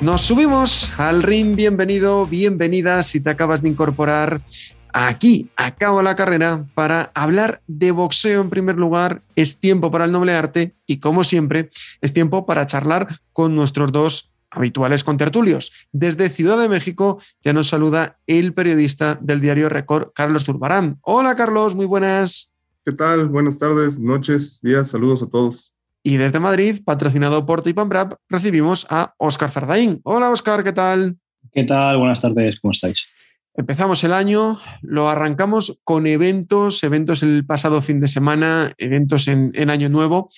[0.00, 4.40] Nos subimos al ring, bienvenido, bienvenida si te acabas de incorporar
[4.94, 9.22] aquí, acabo la carrera, para hablar de boxeo en primer lugar.
[9.36, 13.92] Es tiempo para el noble arte y como siempre, es tiempo para charlar con nuestros
[13.92, 15.70] dos habituales contertulios.
[15.92, 20.98] Desde Ciudad de México ya nos saluda el periodista del diario Record, Carlos Zurbarán.
[21.02, 22.50] Hola Carlos, muy buenas.
[22.86, 23.28] ¿Qué tal?
[23.28, 25.74] Buenas tardes, noches, días, saludos a todos.
[26.02, 30.00] Y desde Madrid, patrocinado por Tipambrap, recibimos a Óscar Zardaín.
[30.04, 31.18] Hola Óscar, ¿qué tal?
[31.52, 31.98] ¿Qué tal?
[31.98, 33.06] Buenas tardes, ¿cómo estáis?
[33.54, 39.52] Empezamos el año, lo arrancamos con eventos, eventos el pasado fin de semana, eventos en,
[39.68, 40.30] Año Nuevo.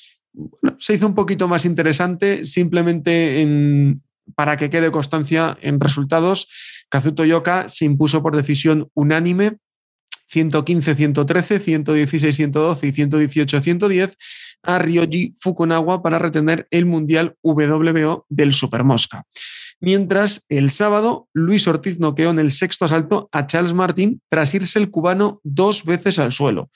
[0.79, 3.47] se hizo un poquito más interesante, simplemente
[4.35, 6.49] para que quede constancia en resultados.
[6.89, 9.59] Kazuto Yoka se impuso por decisión unánime
[10.33, 14.17] 115, 113, 116, 112 y 118, 110
[14.63, 19.25] a Ryoji Fukunawa para retener el Mundial WBO del Supermosca.
[19.81, 24.79] Mientras el sábado Luis Ortiz noqueó en el sexto asalto a Charles Martin tras irse
[24.79, 26.71] el cubano dos veces al suelo.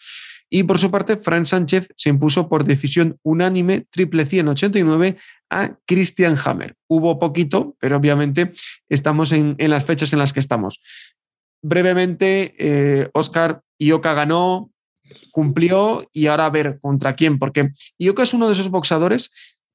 [0.49, 5.17] Y por su parte, Fran Sánchez se impuso por decisión unánime triple 189
[5.51, 6.77] a Christian Hammer.
[6.89, 8.53] Hubo poquito, pero obviamente
[8.89, 10.81] estamos en, las fechas en las que estamos.
[11.69, 14.71] Brevemente, eh, Oscar Ioka ganó,
[15.33, 19.33] cumplió y ahora a ver contra quién, porque Ioka es uno de esos boxadores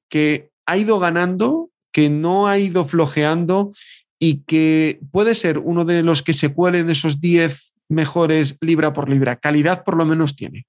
[0.10, 3.74] que ha ido ganando, que no ha ido flojeando
[4.18, 9.10] y que puede ser uno de los que se cuelen esos 10 mejores libra por
[9.10, 9.36] libra.
[9.36, 10.68] Calidad por lo menos tiene.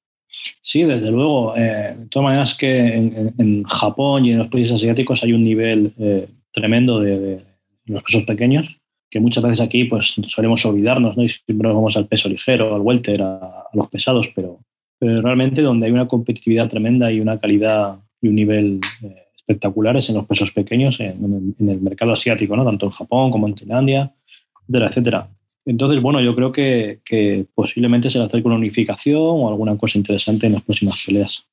[0.60, 1.56] Sí, desde luego.
[1.56, 5.92] Eh, de todas maneras que en, Japón y en los países asiáticos hay un nivel
[6.00, 7.44] eh, tremendo de,
[7.84, 8.81] los pesos pequeños
[9.12, 11.22] que muchas veces aquí pues solemos olvidarnos, ¿no?
[11.22, 14.58] Y siempre vamos al peso ligero, al welter, a, los pesados, pero,
[15.00, 20.14] realmente donde hay una competitividad tremenda y una calidad y un nivel eh, espectaculares en
[20.14, 22.64] los pesos pequeños en, el, mercado asiático, ¿no?
[22.64, 24.14] Tanto en Japón como en Tailandia,
[24.62, 25.28] etcétera, etcétera.
[25.66, 29.98] Entonces, bueno, yo creo que, que posiblemente se le acerque una unificación o alguna cosa
[29.98, 31.44] interesante en las próximas peleas.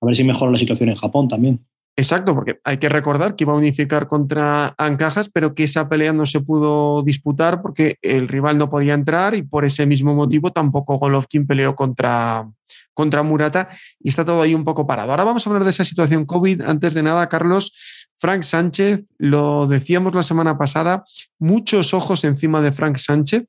[0.00, 1.60] A ver si mejora la situación en Japón también.
[1.98, 6.12] Exacto, porque hay que recordar que iba a unificar contra Ancajas, pero que esa pelea
[6.12, 10.52] no se pudo disputar porque el rival no podía entrar y por ese mismo motivo
[10.52, 12.48] tampoco Golovkin peleó contra,
[12.94, 15.10] contra Murata y está todo ahí un poco parado.
[15.10, 16.60] Ahora vamos a hablar de esa situación COVID.
[16.60, 17.72] Antes de nada, Carlos,
[18.16, 21.02] Frank Sánchez, lo decíamos la semana pasada,
[21.40, 23.48] muchos ojos encima de Frank Sánchez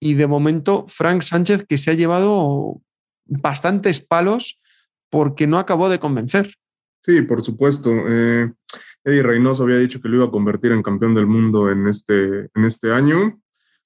[0.00, 2.80] y de momento Frank Sánchez que se ha llevado
[3.24, 4.58] bastantes palos
[5.10, 6.58] porque no acabó de convencer.
[7.08, 7.90] Sí, por supuesto.
[8.06, 8.52] Eh,
[9.02, 12.50] Eddie Reynoso había dicho que lo iba a convertir en campeón del mundo en este,
[12.54, 13.40] en este año.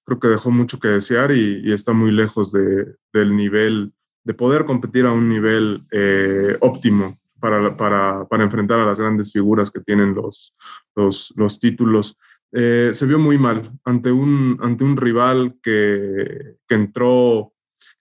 [0.04, 3.92] Creo que dejó mucho que desear y, está muy lejos de, del nivel,
[4.24, 9.32] de poder competir a un nivel eh, óptimo para, para, para, enfrentar a las grandes
[9.32, 10.56] figuras que tienen los,
[10.96, 12.18] los, los títulos.
[12.50, 17.52] Eh, se vio muy mal ante un, ante un rival que, que, entró,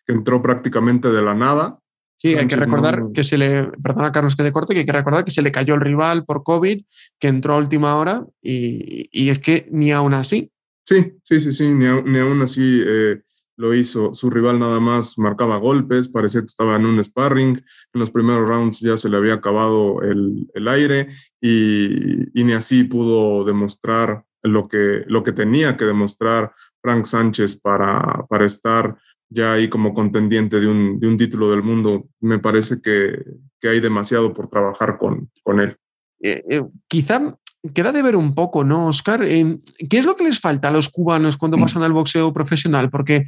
[0.03, 1.80] que entró prácticamente de la nada
[2.21, 4.91] Sí, hay que recordar que se le, perdona Carlos que de corte, que hay que
[4.91, 6.83] recordar que se le cayó el rival por COVID,
[7.19, 10.51] que entró a última hora y, y es que ni aún así.
[10.85, 13.23] Sí, sí, sí, sí, ni, ni aún así eh,
[13.57, 14.13] lo hizo.
[14.13, 17.57] Su rival nada más marcaba golpes, parecía que estaba en un sparring.
[17.57, 21.07] En los primeros rounds ya se le había acabado el, el aire
[21.41, 26.53] y, y, ni así pudo demostrar lo que, lo que tenía que demostrar
[26.83, 28.95] Frank Sánchez para, para estar
[29.31, 33.23] ya ahí como contendiente de un, de un título del mundo, me parece que,
[33.59, 35.77] que hay demasiado por trabajar con, con él.
[36.21, 37.37] Eh, eh, quizá
[37.73, 39.23] queda de ver un poco, ¿no, Oscar?
[39.23, 39.57] Eh,
[39.89, 41.61] ¿Qué es lo que les falta a los cubanos cuando mm.
[41.61, 42.89] pasan al boxeo profesional?
[42.89, 43.25] Porque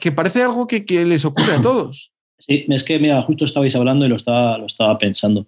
[0.00, 2.12] que parece algo que, que, les ocurre a todos.
[2.40, 5.40] Sí, es que, mira, justo estabais hablando y lo estaba, lo estaba pensando.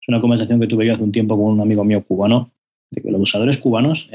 [0.00, 2.52] Es una conversación que tuve yo hace un tiempo con un amigo mío cubano,
[2.88, 4.08] de que los luchadores cubanos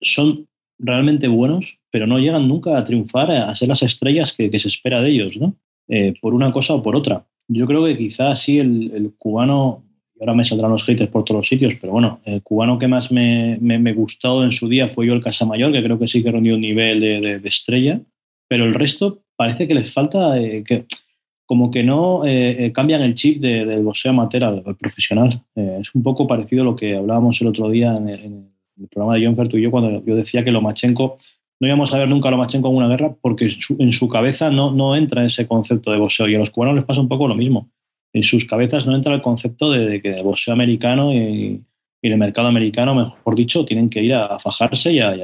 [0.00, 0.48] son
[0.80, 5.00] realmente buenos, pero no llegan nunca a triunfar, a ser las estrellas que, se espera
[5.00, 5.54] de ellos, ¿no?
[5.88, 7.26] Eh, por una cosa o por otra.
[7.48, 9.84] Yo creo que quizás sí el, cubano,
[10.16, 12.88] y ahora me saldrán los haters por todos los sitios, pero bueno, el cubano que
[12.88, 16.22] más me, me, gustó en su día fue yo el Casamayor, que creo que sí
[16.22, 18.00] que rindió un nivel de, estrella,
[18.48, 20.86] pero el resto parece que les falta, eh, que
[21.50, 25.42] como que no eh, eh, cambian el chip del boxeo amateur al, profesional.
[25.56, 28.44] Eh, es un poco parecido a lo que hablábamos el otro día en el,
[28.88, 31.18] programa de John Fertu y yo, cuando yo decía que Lomachenko,
[31.60, 34.70] no íbamos a ver nunca a Lomachenko en una guerra porque en su cabeza no,
[34.70, 36.28] no entra ese concepto de boxeo.
[36.28, 37.68] Y a los cubanos les pasa un poco lo mismo.
[38.12, 41.62] En sus cabezas no entra el concepto de, que el boxeo americano y,
[42.02, 45.14] el mercado americano, mejor dicho, tienen que ir a, fajarse y a,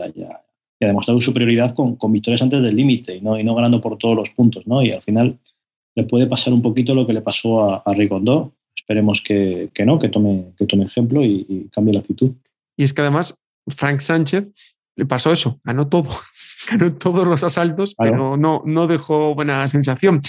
[0.79, 3.97] demostrar su superioridad con, con victorias antes del límite y no, y no ganando por
[3.97, 4.67] todos los puntos.
[4.67, 4.83] ¿no?
[4.83, 5.39] Y al final
[5.97, 8.53] le puede pasar un poquito lo que le pasó a, a Rigondo.
[8.77, 12.33] Esperemos que, no, que tome, que tome ejemplo y, cambie la actitud.
[12.77, 13.37] Y es que además
[13.69, 14.47] Frank Sánchez
[14.97, 16.11] le pasó eso, ganó todo,
[16.71, 20.21] ganó todos los asaltos, pero no, no dejó buena sensación.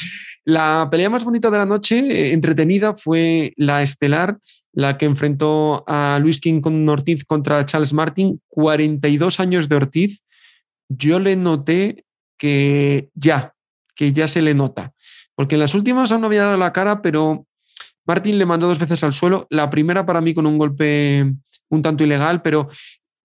[0.43, 4.37] La pelea más bonita de la noche, eh, entretenida, fue la estelar,
[4.73, 10.23] la que enfrentó a Luis King con Ortiz contra Charles Martin, 42 años de Ortiz.
[10.89, 12.05] Yo le noté
[12.37, 13.53] que ya,
[13.95, 14.93] que ya se le nota.
[15.35, 17.45] Porque en las últimas aún no había dado la cara, pero
[18.05, 19.47] Martín le mandó dos veces al suelo.
[19.49, 21.33] La primera para mí con un golpe
[21.69, 22.69] un tanto ilegal, pero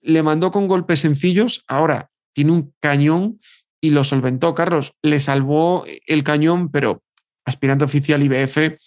[0.02, 1.64] le mandó con golpes sencillos.
[1.66, 3.40] Ahora tiene un cañón
[3.80, 4.94] y lo solventó, Carlos.
[5.02, 7.02] Le salvó el cañón, pero
[7.44, 8.78] aspirante oficial IBF.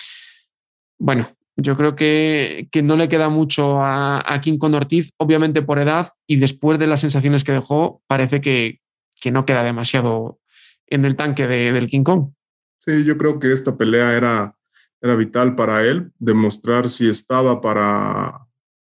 [0.97, 5.61] Bueno, yo creo que, que no le queda mucho a, a, King con Ortiz, obviamente
[5.61, 8.81] por edad, y después de las sensaciones que dejó, parece que,
[9.21, 10.39] que no queda demasiado
[10.87, 12.31] en el tanque de, del King Kong.
[12.79, 14.55] Sí, yo creo que esta pelea era,
[15.01, 18.44] era vital para él, demostrar si estaba para,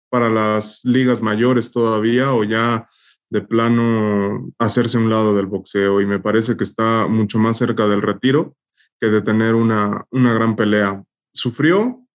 [0.09, 2.87] para las ligas mayores todavía o ya
[3.29, 6.01] de plano hacerse un lado del boxeo.
[6.01, 8.55] Y me parece que está mucho más cerca del retiro
[8.99, 11.03] que de tener una, una gran pelea.
[11.31, 12.05] Sufrió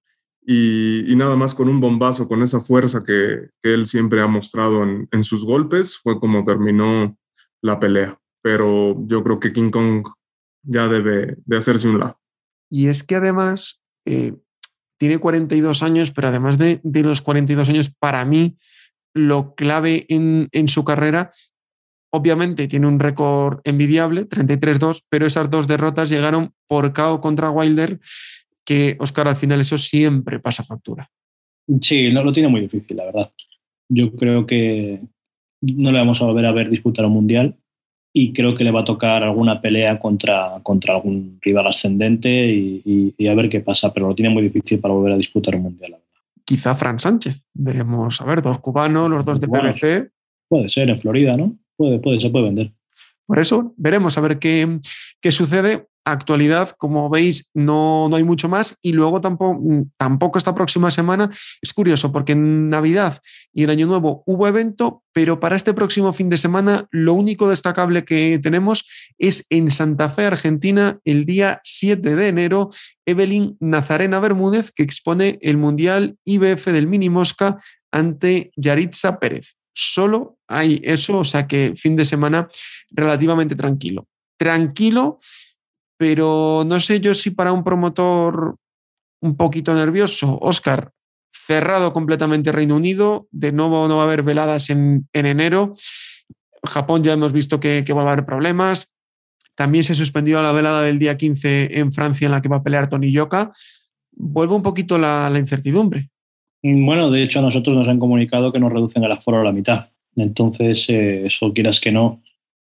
[0.47, 4.83] y, nada más con un bombazo, con esa fuerza que, que él siempre ha mostrado
[4.83, 7.17] en, en sus golpes, fue como terminó
[7.63, 8.21] la pelea.
[8.43, 10.07] Pero yo creo que King Kong
[10.63, 12.19] ya debe de hacerse un lado.
[12.71, 14.35] Y es que además eh,
[15.05, 18.57] tiene 42 años, pero además de, de, los 42 años, para mí
[19.13, 21.31] lo clave en, en su carrera,
[22.11, 28.01] obviamente tiene un récord envidiable, 33-2, pero esas dos derrotas llegaron por KO contra Wilder,
[28.65, 31.11] que Oscar al final eso siempre pasa factura.
[31.83, 33.31] Sí, no lo tiene muy difícil, la verdad.
[33.91, 35.03] Yo creo que
[35.61, 37.59] no le vamos a volver a ver disputar un mundial
[38.17, 43.13] y creo que le va a tocar alguna pelea contra, contra algún rival ascendente y,
[43.19, 45.63] y, a ver qué pasa, pero lo tiene muy difícil para volver a disputar un
[45.63, 45.97] mundial.
[46.45, 50.13] Quizá Fran Sánchez, veremos, a ver, dos cubanos, los dos de PBC.
[50.49, 51.59] Puede ser, en Florida, ¿no?
[51.77, 52.73] Puede, puede, se puede vender.
[53.27, 54.79] Por eso veremos a ver qué,
[55.21, 58.77] qué sucede actualidad, como veis, no, no hay mucho más.
[58.83, 59.61] Y luego tampoco,
[59.97, 61.31] tampoco esta próxima semana
[61.63, 63.21] es curioso, porque en Navidad
[63.53, 67.49] y en Año Nuevo hubo evento, pero para este próximo fin de semana lo único
[67.49, 68.85] destacable que tenemos
[69.19, 72.71] es en Santa Fe, Argentina, el día 7 de enero,
[73.07, 77.61] Evelyn Nazarena Bermúdez, que expone el Mundial IBF del Mini Mosca
[77.91, 79.55] ante Yaritza Pérez.
[79.73, 82.49] Solo hay eso, o sea que fin de semana
[82.91, 84.07] relativamente tranquilo.
[84.37, 85.21] Tranquilo
[85.97, 88.57] pero no sé yo si para un promotor
[89.21, 90.93] un poquito nervioso, Oscar,
[91.33, 95.75] cerrado completamente Reino Unido, de nuevo no va a haber veladas en, en enero,
[96.65, 98.93] Japón ya hemos visto que, va a haber problemas,
[99.55, 102.63] también se suspendió la velada del día 15 en Francia en la que va a
[102.63, 103.53] pelear Tony Yoka,
[104.13, 106.11] vuelve un poquito la, la incertidumbre.
[106.63, 109.53] Bueno, de hecho a nosotros nos han comunicado que nos reducen el aforo a la
[109.53, 112.23] mitad, entonces eh, eso quieras que no,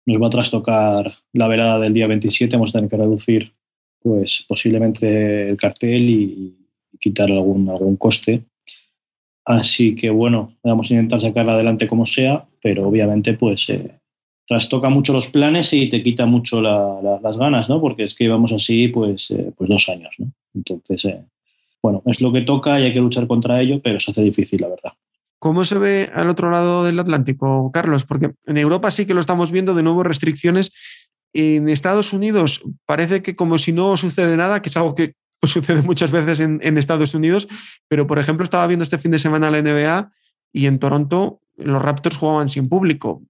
[0.07, 3.53] nos va a trastocar la velada del día 27, vamos a tener que reducir
[4.01, 6.57] pues posiblemente el cartel y,
[6.93, 8.45] y quitar algún, algún coste.
[9.45, 13.99] Así que bueno, vamos a intentar sacarla adelante como sea, pero obviamente pues eh,
[14.47, 17.81] trastoca mucho los planes y te quita mucho la, la, las ganas, ¿no?
[17.81, 20.33] Porque es que íbamos así pues, eh, pues dos años, ¿no?
[20.55, 21.25] Entonces, eh,
[21.83, 24.61] bueno, es lo que toca y hay que luchar contra ello, pero se hace difícil,
[24.61, 24.93] la verdad.
[25.39, 28.05] ¿Cómo se ve al otro lado del Atlántico, Carlos?
[28.05, 30.73] Porque en Europa sí que lo estamos viendo de nuevo restricciones.
[31.33, 35.83] En Estados Unidos parece que como si no sucede nada, que es algo que sucede
[35.83, 37.49] muchas veces en, Estados Unidos,
[37.89, 40.11] pero por ejemplo estaba viendo este fin de semana la NBA
[40.53, 43.23] y en Toronto los Raptors jugaban sin público.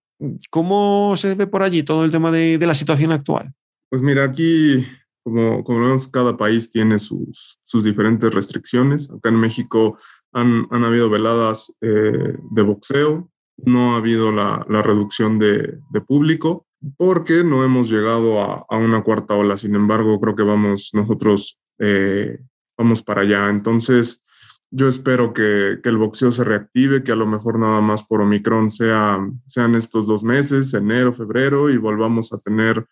[0.51, 3.53] ¿Cómo se ve por allí todo el tema de la situación actual?
[3.89, 4.85] Pues mira, aquí
[5.27, 9.11] como, como vemos, cada país tiene sus, sus, diferentes restricciones.
[9.11, 9.99] Acá en México
[10.33, 16.69] han, han habido veladas eh, de boxeo, no ha habido la, la reducción de, público
[16.97, 19.57] porque no hemos llegado a, a, una cuarta ola.
[19.57, 22.39] Sin embargo, creo que vamos nosotros eh,
[22.79, 23.51] vamos para allá.
[23.51, 24.23] Entonces,
[24.71, 28.21] yo espero que, que, el boxeo se reactive, que a lo mejor nada más por
[28.21, 32.87] Omicron sea, sean estos dos meses, enero, febrero, y volvamos a tener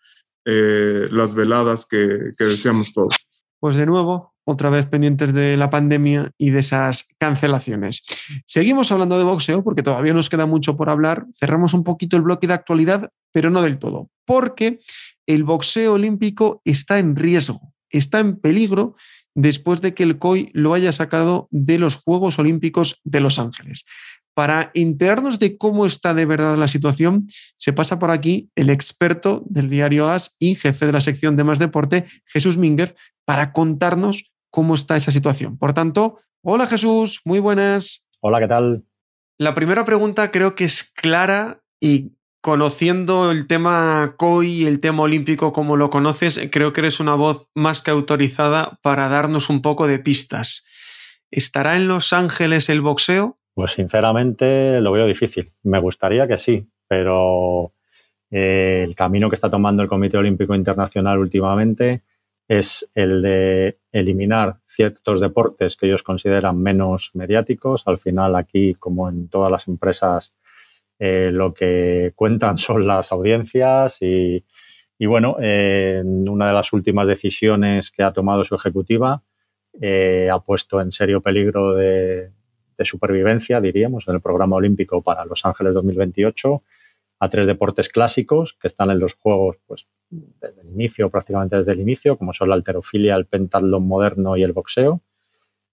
[0.45, 3.15] eh, las veladas que, que deseamos todos.
[3.59, 8.03] pues de nuevo, otra vez pendientes de la pandemia y de esas cancelaciones.
[8.45, 11.25] Seguimos hablando de boxeo porque todavía nos queda mucho por hablar.
[11.33, 14.79] Cerramos un poquito el bloque de actualidad, pero no del todo, porque
[15.25, 18.95] el boxeo olímpico está en riesgo, está en peligro
[19.33, 23.85] después de que el COI lo haya sacado de los Juegos Olímpicos de Los Ángeles.
[24.35, 27.27] Para enterarnos de cómo está de verdad la situación,
[27.57, 31.45] se pasa por aquí el experto del diario AS y jefe de la sección de
[31.45, 35.57] Más Deporte, Jesús Mínguez, para contarnos cómo está esa situación.
[35.57, 38.05] Por tanto, hola Jesús, muy buenas.
[38.19, 38.83] Hola, ¿qué tal?
[39.37, 42.11] La primera pregunta creo que es clara y
[42.41, 47.15] conociendo el tema COI y el tema olímpico como lo conoces, creo que eres una
[47.15, 50.65] voz más que autorizada para darnos un poco de pistas.
[51.31, 53.39] ¿Estará en Los Ángeles el boxeo?
[53.55, 55.49] Pues sinceramente lo veo difícil.
[55.63, 57.71] Me gustaría que sí, pero
[58.29, 62.03] eh, el camino que está tomando el Comité Olímpico Internacional últimamente
[62.49, 67.83] es el de eliminar ciertos deportes que ellos consideran menos mediáticos.
[67.87, 70.35] Al final aquí, como en todas las empresas,
[70.99, 74.43] eh, lo que cuentan son las audiencias y,
[74.99, 79.23] bueno, en una de las últimas decisiones que ha tomado su ejecutiva
[79.81, 82.31] eh, ha puesto en serio peligro de,
[82.77, 86.63] de supervivencia, diríamos, en el programa olímpico para Los Ángeles 2028
[87.19, 91.71] a tres deportes clásicos que están en los Juegos pues, desde el inicio, prácticamente desde
[91.71, 95.01] el inicio, como son la alterofilia, el pentatlón moderno y el boxeo.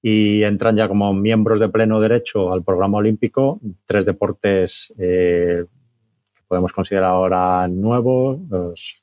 [0.04, 5.64] Y entran ya como miembros de pleno derecho al programa olímpico tres deportes eh,
[6.35, 8.40] que podemos considerar ahora nuevos,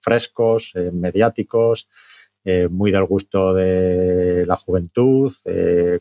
[0.02, 1.88] frescos, eh, mediáticos,
[2.44, 5.32] eh, muy del gusto de la juventud,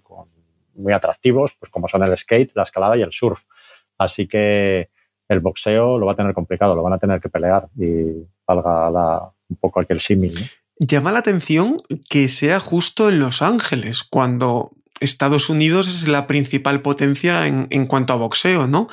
[0.03, 0.38] con
[0.79, 3.43] muy atractivos, pues como son el skate, la escalada y el surf.
[3.99, 4.91] Así que
[5.29, 9.31] el boxeo lo va a tener complicado, lo van a tener que pelear y valga
[9.49, 10.35] un poco aquel símil.
[10.79, 14.71] Llama la atención que sea justo en Los Ángeles, cuando
[15.01, 18.89] Estados Unidos es la principal potencia en, en cuanto a boxeo, ¿no?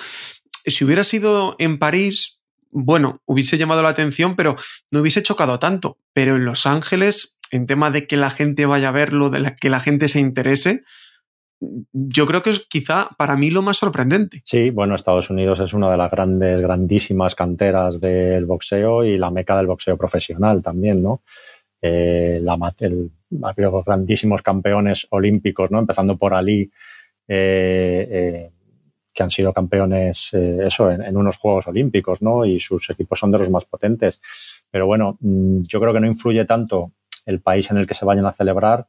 [0.65, 4.55] Si hubiera sido en París, bueno, hubiese llamado la atención, pero
[4.91, 5.99] no hubiese chocado tanto.
[6.11, 9.69] Pero en Los Ángeles, en tema de que la gente vaya a verlo, de que
[9.69, 10.83] la gente se interese,
[11.91, 14.41] yo creo que es quizá para mí lo más sorprendente.
[14.45, 19.31] Sí, bueno, Estados Unidos es una de las grandes, grandísimas canteras del boxeo y la
[19.31, 21.21] meca del boxeo profesional también, ¿no?
[21.81, 25.79] Eh, ha habido grandísimos campeones olímpicos, ¿no?
[25.79, 26.71] Empezando por Ali,
[27.27, 28.51] eh, eh,
[29.13, 32.43] que han sido campeones, eso, en, en, unos Juegos Olímpicos, ¿no?
[32.45, 34.21] Y sus equipos son de los más potentes.
[34.71, 36.91] Pero bueno, mm, yo creo que no influye tanto
[37.25, 38.87] el país en el que se vayan a celebrar,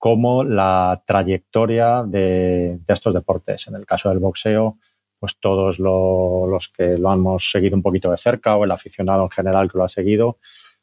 [0.00, 3.68] como la trayectoria de, estos deportes.
[3.68, 4.78] En el caso del boxeo,
[5.18, 9.30] pues todos los que lo hemos seguido un poquito de cerca o el aficionado en
[9.30, 10.38] general que lo ha seguido,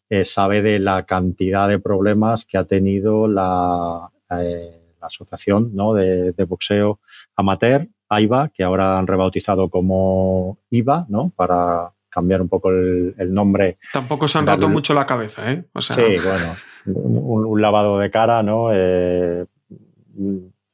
[0.07, 4.07] eh, sabe de la cantidad de problemas que ha tenido la,
[4.39, 6.99] eh, asociación de, boxeo
[7.35, 11.31] amateur, AIBA, que ahora han rebautizado como IVA, ¿no?
[11.35, 13.77] para cambiar un poco el, nombre.
[13.93, 15.65] Tampoco se han roto mucho la cabeza, ¿eh?
[15.79, 16.55] sí, bueno,
[16.85, 18.69] un, lavado de cara, ¿no?
[18.73, 19.45] Eh,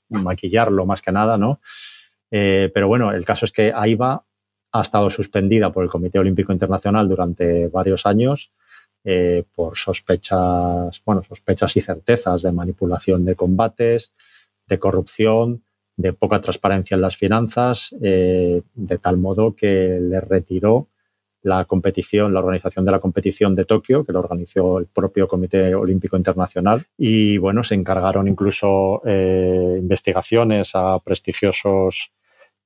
[0.07, 1.59] maquillarlo más que nada, ¿no?
[2.31, 4.23] Eh, pero bueno, el caso es que AIBA
[4.71, 8.53] ha estado suspendida por el Comité Olímpico Internacional durante varios años
[9.03, 14.13] eh, por sospechas, bueno, sospechas y certezas de manipulación de combates,
[14.65, 15.62] de corrupción,
[15.97, 20.88] de poca transparencia en las finanzas, de tal modo que le retiró
[21.43, 25.75] la competición, la organización de la competición de Tokio, que lo organizó el propio Comité
[25.75, 26.85] Olímpico Internacional.
[26.97, 32.13] Y bueno, se encargaron incluso eh, investigaciones a prestigiosos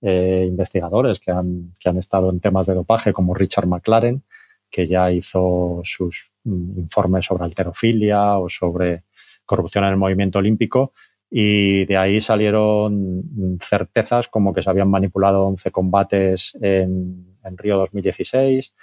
[0.01, 4.23] eh, investigadores que han, que han estado en temas de dopaje, como Richard McLaren,
[4.69, 9.05] que ya hizo sus mm, informes sobre alterofilia o sobre
[9.43, 10.93] corrupción en el movimiento olímpico.
[11.31, 17.77] Y de ahí salieron certezas como que se habían manipulado 11 combates en en Río
[17.77, 18.75] 2016.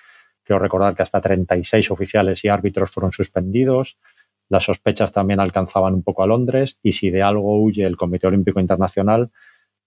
[0.42, 3.98] Quiero recordar que hasta 36 oficiales y árbitros fueron suspendidos.
[4.48, 8.26] Las sospechas también alcanzaban un poco a Londres y si de algo huye el Comité
[8.26, 9.30] Olímpico Internacional,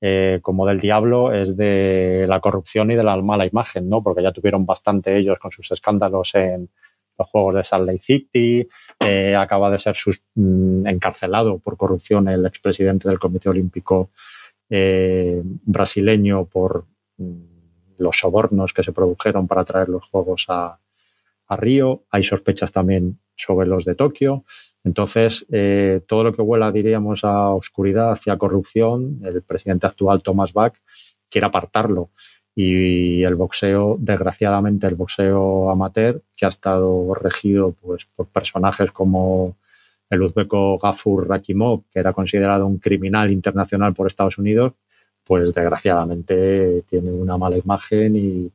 [0.01, 4.01] eh, como del diablo, es de la corrupción y de la mala imagen, ¿no?
[4.03, 6.69] Porque ya tuvieron bastante ellos con sus escándalos en
[7.17, 8.67] los Juegos de Salt Lake City.
[8.99, 9.95] Eh, acaba de ser
[10.35, 14.11] mm, encarcelado por corrupción el expresidente del Comité Olímpico
[14.69, 16.85] eh, brasileño por
[17.17, 17.56] mm,
[17.97, 20.79] los sobornos que se produjeron para traer los Juegos a,
[21.49, 22.03] Río.
[22.11, 24.43] Hay sospechas también sobre los de Tokio.
[24.83, 30.51] Entonces, eh, todo lo que huela, diríamos, a oscuridad, hacia corrupción, el presidente actual, Thomas
[30.51, 30.73] Bach,
[31.29, 32.09] quiere apartarlo.
[32.53, 39.55] Y el boxeo, desgraciadamente, el boxeo amateur, que ha estado regido pues, por personajes como
[40.09, 44.73] el uzbeco Gafur Rakimov, que era considerado un criminal internacional por Estados Unidos,
[45.27, 48.51] pues desgraciadamente tiene una mala imagen y,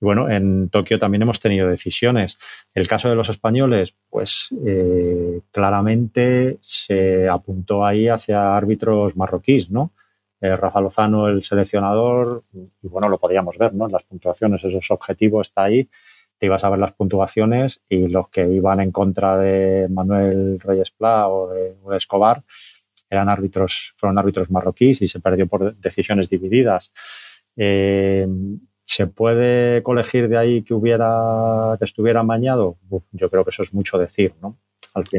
[0.00, 2.38] Y bueno, en Tokio también hemos tenido decisiones.
[2.74, 9.92] El caso de los españoles, pues eh, claramente se apuntó ahí hacia árbitros marroquíes, ¿no?
[10.40, 13.86] Eh, Rafa Lozano, el seleccionador, y bueno, lo podíamos ver, ¿no?
[13.86, 15.88] En las puntuaciones, esos objetivos está ahí.
[16.38, 20.90] Te ibas a ver las puntuaciones y los que iban en contra de Manuel Reyes
[20.90, 22.44] Pla o de, Escobar
[23.10, 26.92] eran árbitros, fueron árbitros marroquíes y se perdió por decisiones divididas.
[27.56, 28.26] Eh,
[28.84, 32.76] ¿Se puede colegir de ahí que hubiera que estuviera amañado?
[33.12, 34.58] yo creo que eso es mucho decir, ¿no?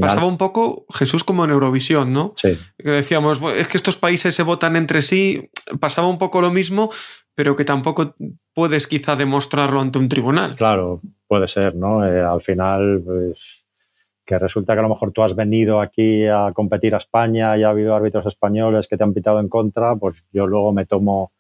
[0.02, 2.34] Pasaba un poco Jesús como en Eurovisión, ¿no?
[2.36, 2.58] Sí.
[2.78, 6.90] Que decíamos, es que estos países se votan entre sí, pasaba un poco lo mismo,
[7.40, 8.16] pero que tampoco
[8.54, 10.58] puedes quizá demostrarlo ante un tribunal.
[10.58, 12.06] Claro, puede ser, ¿no?
[12.06, 13.66] Eh, al final, pues,
[14.26, 17.64] que resulta que a lo mejor tú has venido aquí a competir a España y
[17.64, 21.32] ha habido árbitros españoles que te han pitado en contra, pues yo luego me tomo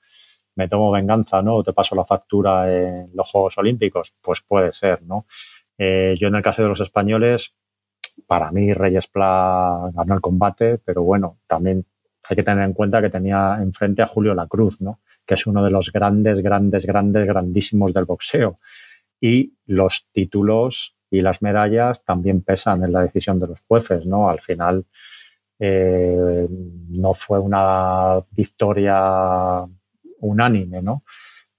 [0.55, 1.55] me tomo venganza, ¿no?
[1.55, 5.25] O te paso la factura en los Juegos Olímpicos, pues puede ser, ¿no?
[5.77, 7.57] Eh, yo en el caso de los españoles,
[8.25, 11.85] para mí Reyes Pla ganó el combate, pero bueno, también
[12.29, 15.01] hay que tener en cuenta que tenía enfrente a Julio Lacruz, ¿no?
[15.29, 18.55] Que es uno de los grandes, grandes, grandes, grandísimos del boxeo.
[19.21, 24.27] Y los títulos y las medallas también pesan en la decisión de los jueces, ¿no?
[24.27, 24.85] Al final
[25.59, 29.63] eh, no fue una victoria
[30.21, 31.03] unánime, ¿no?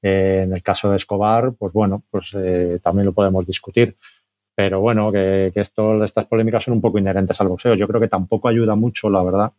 [0.02, 3.94] Eh, en el caso de Escobar, pues bueno, pues eh, también lo podemos discutir.
[4.52, 7.76] Pero bueno, que, esto, estas polémicas son un poco inherentes al boxeo.
[7.76, 9.52] Yo creo que tampoco ayuda mucho, la verdad,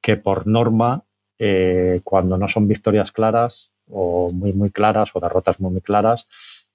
[0.00, 1.04] que por norma,
[1.38, 6.28] eh, cuando no son victorias claras o muy, muy claras o derrotas muy, muy claras,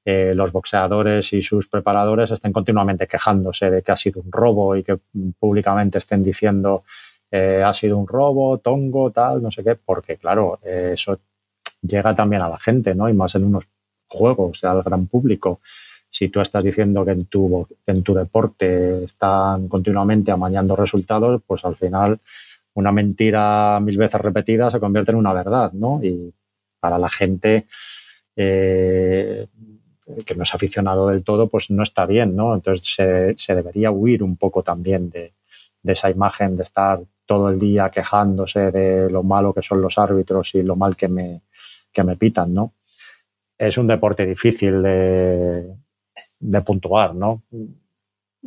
[0.05, 4.75] eh, los boxeadores y sus preparadores estén continuamente quejándose de que ha sido un robo
[4.75, 4.99] y que
[5.39, 6.83] públicamente estén diciendo
[7.29, 11.19] eh, ha sido un robo, tongo, tal, no sé qué, porque claro, eso
[11.81, 13.09] llega también a la gente, ¿no?
[13.09, 13.65] Y más en unos
[14.07, 15.59] juegos, al gran público
[16.09, 21.65] si tú estás diciendo que en tu, en tu deporte están continuamente amañando resultados, pues
[21.65, 22.19] al final
[22.77, 25.99] una mentira mil veces repetida se convierte en una verdad, ¿no?
[26.03, 26.31] Y
[26.79, 27.65] para la gente
[28.35, 29.47] eh,
[30.23, 32.53] que no es aficionado del todo, pues no está bien, ¿no?
[32.53, 35.33] Entonces se, debería huir un poco también de,
[35.81, 39.97] de, esa imagen de estar todo el día quejándose de lo malo que son los
[39.97, 41.41] árbitros y lo mal que me,
[41.91, 42.73] que me pitan, ¿no?
[43.57, 45.73] Es un deporte difícil de,
[46.39, 47.41] de puntuar, ¿no?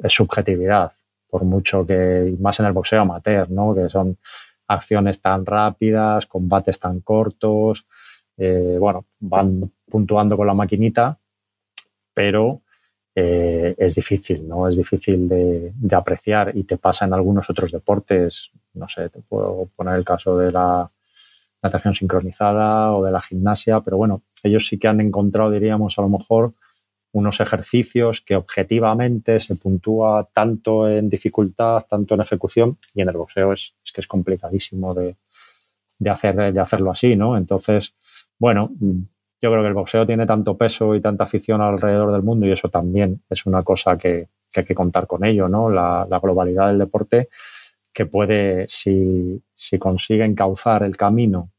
[0.01, 0.93] Es subjetividad,
[1.31, 3.75] por mucho que, más en el boxeo amateur, ¿no?
[3.75, 4.19] Que son
[4.69, 7.87] acciones tan rápidas, combates tan cortos,
[8.37, 11.19] eh, bueno, van puntuando con la maquinita,
[12.15, 12.63] pero
[13.15, 14.69] eh, es difícil, ¿no?
[14.69, 19.69] Es difícil de, apreciar y te pasa en algunos otros deportes, no sé, te puedo
[19.77, 20.91] poner el caso de la,
[21.63, 26.03] natación sincronizada o de la gimnasia, pero bueno, ellos sí que han encontrado, diríamos, a
[26.03, 26.55] lo mejor
[27.13, 33.17] unos ejercicios que objetivamente se puntúa tanto en dificultad, tanto en ejecución, y en el
[33.17, 35.17] boxeo es, que es complicadísimo de,
[36.09, 37.37] hacer, de hacerlo así, ¿no?
[37.37, 37.95] Entonces,
[38.39, 38.71] bueno,
[39.43, 42.53] yo creo que el boxeo tiene tanto peso y tanta afición alrededor del mundo y
[42.53, 45.71] eso también es una cosa que, hay que contar con ello, ¿no?
[45.71, 47.29] La, globalidad del deporte
[47.93, 51.51] que puede, si, si consigue encauzar el camino,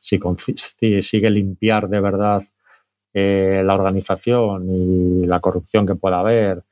[0.00, 2.44] si consigue limpiar de verdad
[3.18, 6.64] eh, la organización y la corrupción que pueda haber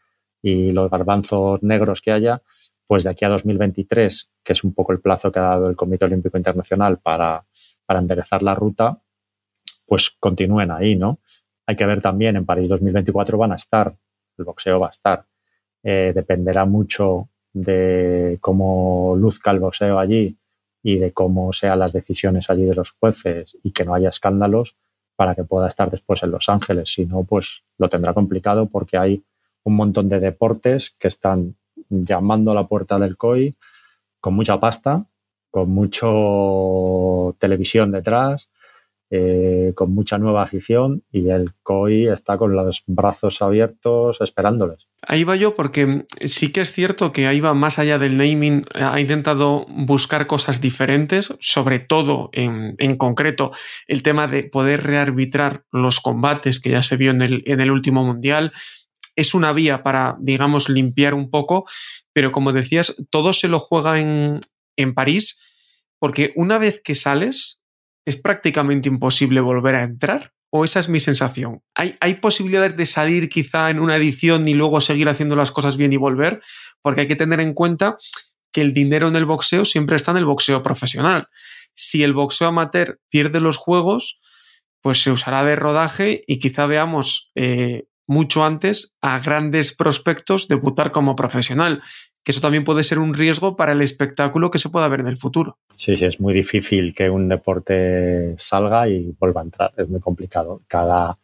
[0.43, 2.43] y los garbanzos negros que haya,
[2.87, 5.75] pues de aquí a 2023, que es un poco el plazo que ha dado el
[5.75, 7.43] Comité Olímpico Internacional para,
[7.87, 8.99] para enderezar la ruta,
[9.87, 11.19] pues continúen ahí, ¿no?
[11.65, 13.97] Hay que ver también, en París 2024 van a estar,
[14.37, 15.25] el boxeo va a estar.
[15.83, 20.37] Eh, dependerá mucho de cómo luzca el boxeo allí
[20.83, 24.77] y de cómo sean las decisiones allí de los jueces y que no haya escándalos,
[25.17, 26.93] para que pueda estar después en Los Ángeles.
[26.93, 29.23] Si no, pues lo tendrá complicado porque hay
[29.65, 31.57] un montón de deportes que están
[31.89, 33.55] llamando a la puerta del COI
[34.21, 35.05] con mucha pasta,
[35.51, 38.49] con mucho televisión detrás,
[39.11, 44.89] eh, con mucha nueva afición y el COI está con los brazos abiertos esperándoles.
[45.07, 48.65] Ahí va yo porque sí que es cierto que ahí va más allá del naming,
[48.75, 53.53] ha intentado buscar cosas diferentes, sobre todo en, concreto
[53.87, 57.71] el tema de poder rearbitrar los combates que ya se vio en el, en el
[57.71, 58.53] último mundial.
[59.17, 61.67] Es una vía para, digamos, limpiar un poco,
[62.13, 64.41] pero como decías, todo se lo juega en,
[64.77, 65.41] en París
[66.05, 67.63] porque una vez que sales,
[68.05, 70.33] es prácticamente imposible volver a entrar.
[70.51, 71.63] ¿O esa es mi sensación?
[71.75, 75.77] ¿Hay, ¿Hay, posibilidades de salir quizá en una edición y luego seguir haciendo las cosas
[75.77, 76.41] bien y volver?
[76.81, 77.97] Porque hay que tener en cuenta
[78.53, 81.27] que el dinero en el boxeo siempre está en el boxeo profesional.
[81.75, 84.21] Si el boxeo amateur pierde los juegos,
[84.81, 90.93] pues se usará de rodaje y quizá veamos eh, mucho antes a grandes prospectos debutar
[90.93, 91.83] como profesional
[92.25, 95.09] que eso también puede ser un riesgo para el espectáculo que se pueda ver en
[95.09, 95.59] el futuro.
[95.77, 100.01] Sí, sí, es muy difícil que un deporte salga y vuelva a entrar, es muy
[100.01, 100.63] complicado.
[100.67, 101.19] Cada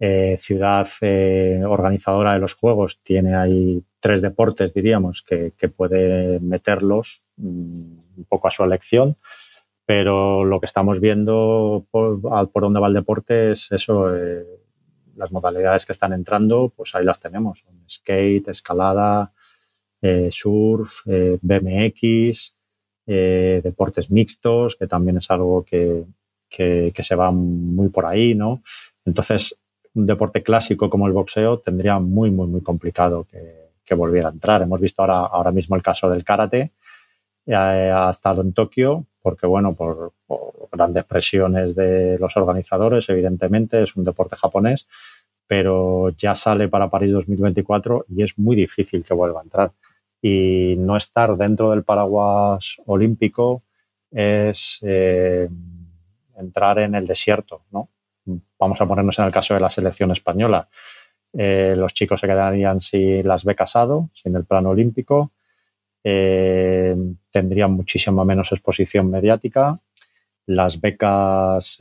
[0.00, 7.22] eh, ciudad eh, organizadora de los juegos tiene ahí tres deportes, diríamos, que, puede meterlos
[7.36, 9.16] mm, un poco a su elección,
[9.86, 14.14] pero lo que estamos viendo por, por dónde va el deporte es eso.
[14.14, 14.44] Eh,
[15.16, 17.64] las modalidades que están entrando, pues ahí las tenemos.
[17.88, 19.32] Skate, escalada,
[20.06, 22.54] eh, surf, eh, BMX,
[23.06, 26.04] eh, deportes mixtos, que también es algo que,
[26.50, 28.60] se va muy por ahí, ¿no?
[29.06, 29.56] Entonces,
[29.94, 34.60] un deporte clásico como el boxeo tendría muy, muy, muy complicado que, volviera a entrar.
[34.60, 36.72] Hemos visto ahora, ahora mismo el caso del karate,
[37.48, 40.12] ha estado en Tokio, porque bueno, por,
[40.70, 44.86] grandes presiones de los organizadores, evidentemente, es un deporte japonés,
[45.46, 49.72] pero ya sale para París 2024 y es muy difícil que vuelva a entrar
[50.26, 53.60] y no estar dentro del paraguas olímpico
[54.10, 55.46] es eh,
[56.38, 57.90] entrar en el desierto, ¿no?
[58.58, 60.66] Vamos a ponernos en el caso de la selección española.
[61.34, 65.32] Eh, los chicos se quedarían sin las becas ADO, sin el plano olímpico,
[66.02, 66.96] eh,
[67.30, 69.78] tendrían muchísima menos exposición mediática.
[70.46, 71.76] Las becas,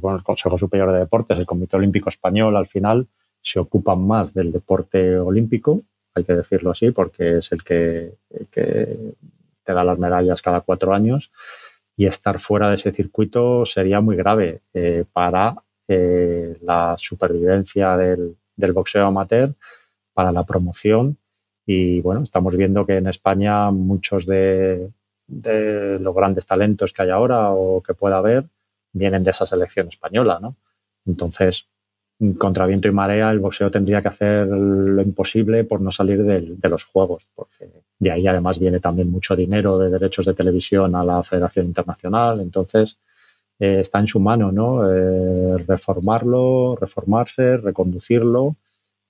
[0.00, 3.06] bueno, el Consejo Superior de Deportes, el Comité Olímpico Español, al final
[3.40, 5.80] se ocupan más del deporte olímpico
[6.18, 8.14] hay que decirlo así, porque es el que,
[8.50, 11.30] te da las medallas cada cuatro años
[11.96, 18.36] y estar fuera de ese circuito sería muy grave eh, para eh, la supervivencia del,
[18.72, 19.54] boxeo amateur,
[20.14, 21.18] para la promoción
[21.66, 24.90] y bueno, estamos viendo que en España muchos de,
[25.26, 28.44] de, los grandes talentos que hay ahora o que pueda haber
[28.92, 30.56] vienen de esa selección española, ¿no?
[31.06, 31.68] Entonces,
[32.36, 36.68] contra viento y marea, el boxeo tendría que hacer lo imposible por no salir de,
[36.68, 41.04] los juegos, porque de ahí además viene también mucho dinero de derechos de televisión a
[41.04, 42.40] la Federación Internacional.
[42.40, 42.98] Entonces,
[43.60, 44.92] eh, está en su mano, ¿no?
[44.92, 48.56] Eh, reformarlo, reformarse, reconducirlo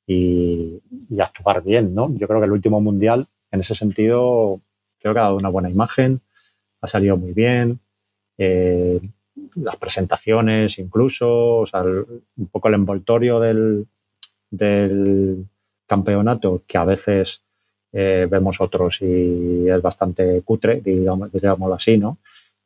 [0.07, 0.81] y,
[1.19, 2.15] actuar bien, ¿no?
[2.15, 4.61] Yo creo que el último mundial, en ese sentido,
[5.01, 6.21] creo que ha dado una buena imagen,
[6.83, 7.81] ha salido muy bien.
[8.37, 9.01] Eh,
[9.57, 13.87] las presentaciones incluso, o sea, un poco el envoltorio del,
[15.87, 17.43] campeonato que a veces
[17.93, 22.19] eh, vemos otros y es bastante cutre, digamos, digámoslo así, ¿no?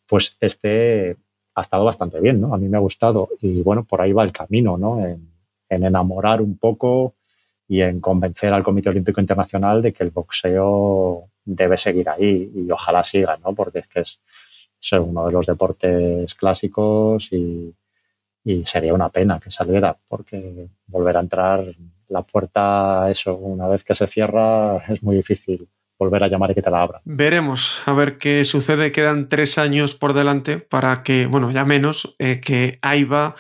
[0.06, 1.16] Pues este
[1.54, 2.54] ha estado bastante bien, ¿no?
[2.54, 5.04] A mí me ha gustado y bueno, por ahí va el camino, ¿no?
[5.04, 5.30] En,
[5.68, 7.14] enamorar un poco
[7.66, 12.70] y en convencer al Comité Olímpico Internacional de que el boxeo debe seguir ahí y
[12.70, 13.54] ojalá siga, ¿no?
[13.54, 14.20] Porque es que es,
[14.82, 17.74] es uno de los deportes clásicos y,
[18.64, 21.64] sería una pena que saliera, porque volver a entrar
[22.08, 26.54] la puerta, eso, una vez que se cierra, es muy difícil volver a llamar y
[26.54, 27.00] que te la abra.
[27.04, 28.90] Veremos a ver qué sucede.
[28.90, 33.36] Quedan tres años por delante para que, bueno, ya menos, eh, que AIBA,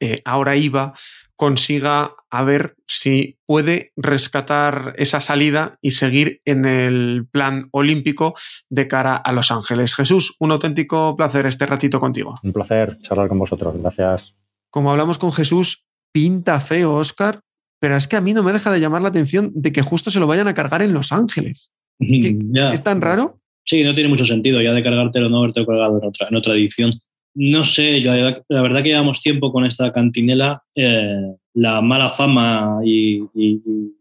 [0.00, 0.94] eh, ahora IVA,
[1.40, 8.34] consiga a ver si puede rescatar esa salida y seguir en el plan olímpico
[8.68, 9.94] de cara a Los Ángeles.
[9.94, 12.34] Jesús, un auténtico placer este ratito contigo.
[12.42, 14.34] Un placer charlar con vosotros, gracias.
[14.68, 17.40] Como hablamos con Jesús, pinta feo, Oscar,
[17.80, 20.10] pero es que a mí no me deja de llamar la atención de que justo
[20.10, 21.70] se lo vayan a cargar en Los Ángeles.
[22.00, 23.40] ¿Es, tan raro?
[23.64, 26.52] Sí, no tiene mucho sentido ya de cargártelo no haberte colgado en otra, en otra
[26.52, 26.92] edición.
[27.34, 30.62] No sé, la, verdad que llevamos tiempo con esta cantinela.
[30.74, 33.22] Eh, la mala fama y,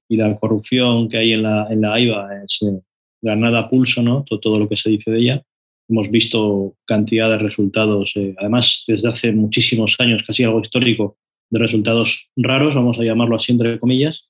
[0.09, 2.81] la corrupción que hay en la, en la AIBA es eh,
[3.21, 4.23] ganada pulso, ¿no?
[4.23, 5.43] Todo, lo que se dice de ella.
[5.87, 11.17] Hemos visto cantidad de resultados, eh, además desde hace muchísimos años, casi algo histórico,
[11.51, 14.28] de resultados raros, vamos a llamarlo así entre comillas.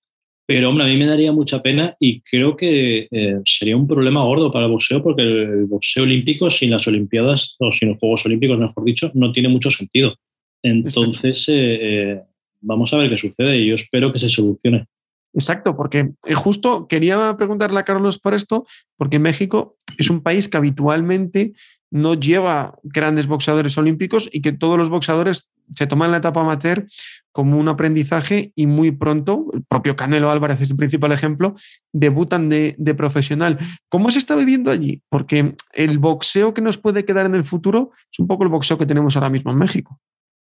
[0.50, 4.24] Pero, hombre, a mí me daría mucha pena y creo que eh, sería un problema
[4.24, 8.26] gordo para el boxeo porque el boxeo olímpico sin las Olimpiadas, o sin los Juegos
[8.26, 10.16] Olímpicos, mejor dicho, no tiene mucho sentido.
[10.64, 12.22] Entonces, eh, eh,
[12.62, 14.88] vamos a ver qué sucede y yo espero que se solucione.
[15.36, 18.66] Exacto, porque justo quería preguntarle a Carlos por esto,
[18.98, 21.54] porque México es un país que habitualmente
[21.92, 26.88] no lleva grandes boxeadores olímpicos y que todos los boxeadores se toman la etapa amateur
[27.32, 31.56] como un aprendizaje y muy pronto, el propio Canelo Álvarez es el principal ejemplo,
[31.94, 33.58] debutan de, profesional.
[33.88, 35.02] ¿Cómo se está viviendo allí?
[35.10, 38.78] Porque el boxeo que nos puede quedar en el futuro es un poco el boxeo
[38.78, 40.00] que tenemos ahora mismo en México.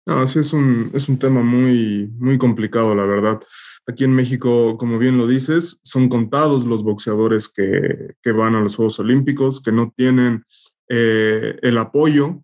[0.05, 3.39] Ah, sí, es un, es un tema muy, muy complicado, la verdad.
[3.87, 8.59] Aquí en México, como bien lo dices, son contados los boxeadores que, que van a
[8.59, 10.43] los Juegos Olímpicos, que no tienen
[10.95, 12.43] eh, el apoyo.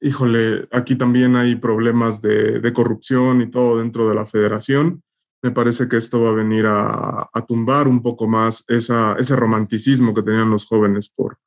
[0.00, 5.02] Híjole, aquí también hay problemas de, corrupción y todo dentro de la federación.
[5.42, 10.22] Me parece que esto va a venir a, tumbar un poco más ese romanticismo que
[10.22, 11.38] tenían los jóvenes por,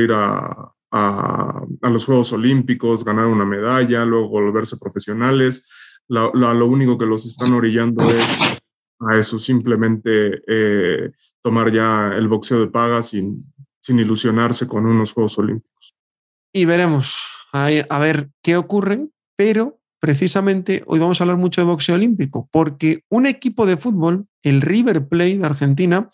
[0.00, 6.00] ir a, a, los Juegos Olímpicos, ganar una medalla, luego volverse profesionales.
[6.08, 6.32] Lo,
[6.66, 8.58] único que los están orillando es
[9.00, 13.44] a eso, simplemente eh, tomar ya el boxeo de paga sin,
[13.78, 15.97] sin ilusionarse con unos Juegos Olímpicos.
[16.58, 21.94] Y veremos a ver qué ocurre, pero precisamente hoy vamos a hablar mucho de boxeo
[21.94, 26.10] olímpico, porque un equipo de fútbol, el River Plate de Argentina,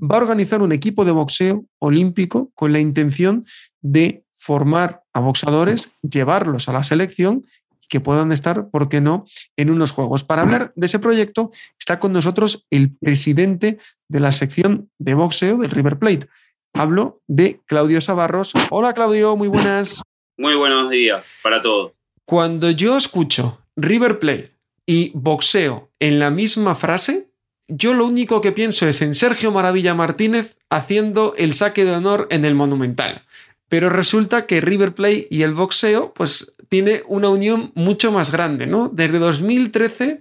[0.00, 3.44] va a organizar un equipo de boxeo olímpico con la intención
[3.82, 7.42] de formar a boxeadores, llevarlos a la selección
[7.82, 9.26] y que puedan estar, ¿por qué no?,
[9.58, 10.24] en unos juegos.
[10.24, 13.76] Para hablar de ese proyecto está con nosotros el presidente
[14.08, 16.28] de la sección de boxeo del River Plate,
[16.74, 18.54] Hablo de Claudio Sabarros.
[18.70, 20.02] Hola Claudio, muy buenas.
[20.38, 21.92] Muy buenos días para todos.
[22.24, 24.50] Cuando yo escucho River Plate
[24.86, 27.28] y boxeo en la misma frase,
[27.68, 32.26] yo lo único que pienso es en Sergio Maravilla Martínez haciendo el saque de honor
[32.30, 33.24] en el Monumental.
[33.68, 38.66] Pero resulta que River Plate y el boxeo, pues tiene una unión mucho más grande,
[38.66, 38.90] ¿no?
[38.92, 40.20] Desde 2013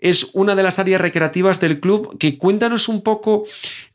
[0.00, 3.44] es una de las áreas recreativas del club, que cuéntanos un poco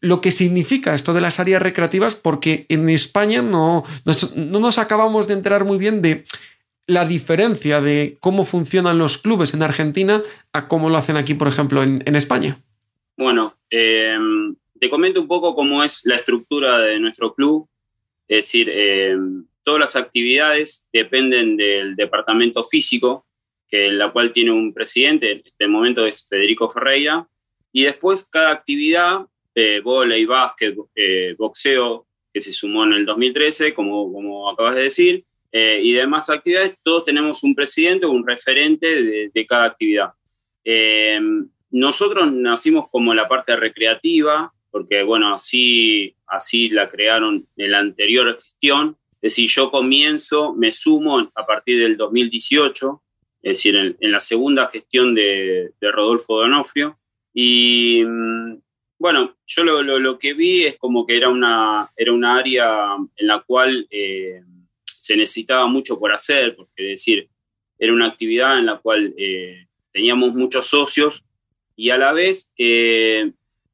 [0.02, 5.34] lo que significa esto de las áreas recreativas, porque en España no nos, acabamos de
[5.34, 6.26] enterar muy bien de
[6.86, 11.48] la diferencia de cómo funcionan los clubes en Argentina a cómo lo hacen aquí, por
[11.48, 12.60] ejemplo, en, España.
[13.16, 17.70] Bueno, em, te comento un poco cómo es la estructura de nuestro club.
[18.28, 23.26] Es decir, em, todas las actividades dependen del departamento físico
[23.92, 27.28] la cual tiene un presidente, en este momento es Federico Ferreira,
[27.72, 29.22] y después cada actividad,
[29.56, 30.76] eh, volei, básquet,
[31.38, 36.32] boxeo, que se sumó en el 2013, como, como acabas de decir, eh, y demás
[36.32, 40.10] actividades, todos tenemos un presidente o un referente de, cada actividad.
[40.66, 41.20] Eh,
[41.70, 48.34] nosotros nacimos como la parte recreativa, porque bueno, así, así la crearon en la anterior
[48.34, 48.98] gestión.
[49.22, 53.03] Es decir, yo comienzo, me sumo a partir del 2018
[53.44, 56.98] es decir, en, la segunda gestión de, Rodolfo Donofrio.
[57.34, 58.58] Y mm,
[58.98, 63.42] bueno, yo lo, que vi es como que era una, era una área en la
[63.42, 64.42] cual eh,
[64.86, 67.28] se necesitaba mucho por hacer, porque es decir,
[67.78, 71.26] era una actividad en la cual eh, teníamos muchos socios
[71.76, 73.34] y a la vez eh,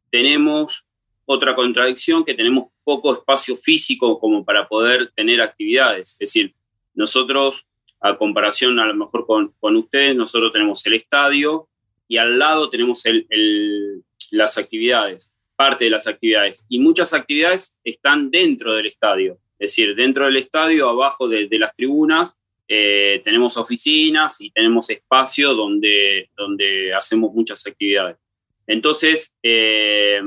[0.09, 0.87] tenemos
[1.25, 6.13] otra contradicción que tenemos poco espacio físico como para poder tener actividades.
[6.13, 6.55] Es decir,
[6.95, 7.67] nosotros
[8.01, 11.67] a comparación a lo mejor con, con ustedes, nosotros tenemos el estadio
[12.07, 16.65] y al lado tenemos el, las actividades, parte de las actividades.
[16.67, 19.37] Y muchas actividades están dentro del estadio.
[19.59, 25.53] Es decir, dentro del estadio, abajo de, las tribunas, eh, tenemos oficinas y tenemos espacio
[25.53, 28.17] donde, donde hacemos muchas actividades.
[28.65, 30.21] Entonces, eh,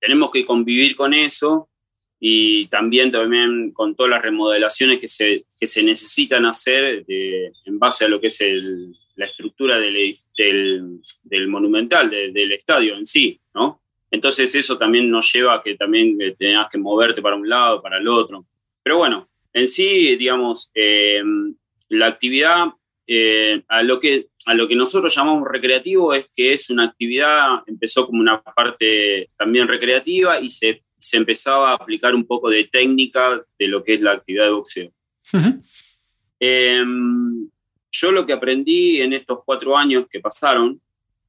[0.00, 1.69] tenemos que convivir con eso
[2.20, 8.04] y también, también con todas las remodelaciones que se, que se necesitan hacer en base
[8.04, 8.44] a lo que es
[9.16, 10.14] la estructura del,
[11.24, 13.80] del, monumental, del estadio en sí, ¿no?
[14.10, 17.98] Entonces eso también nos lleva a que también tengas que moverte para un lado, para
[17.98, 18.44] el otro.
[18.82, 21.22] Pero bueno, en sí, digamos, eh,
[21.88, 22.66] la actividad,
[23.06, 27.62] eh, a, lo que, a lo que nosotros llamamos recreativo es que es una actividad,
[27.66, 32.64] empezó como una parte también recreativa y se se empezaba a aplicar un poco de
[32.64, 34.92] técnica de lo que es la actividad de boxeo.
[36.38, 37.48] Em,
[37.90, 40.80] yo lo que aprendí en estos cuatro años que pasaron